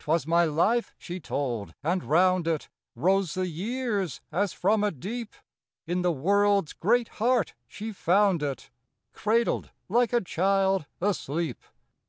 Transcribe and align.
'T 0.00 0.06
was 0.08 0.26
my 0.26 0.44
life 0.44 0.96
she 0.98 1.20
told, 1.20 1.74
and 1.84 2.02
round 2.02 2.48
it 2.48 2.68
Rose 2.96 3.34
the 3.34 3.46
years 3.46 4.20
as 4.32 4.52
from 4.52 4.82
a 4.82 4.90
deep; 4.90 5.32
In 5.86 6.02
the 6.02 6.10
world's 6.10 6.72
great 6.72 7.06
heart 7.22 7.54
she 7.68 7.92
found 7.92 8.42
it, 8.42 8.70
Cradled 9.12 9.70
like 9.88 10.12
a 10.12 10.20
child 10.20 10.86
asleep. 11.00 11.62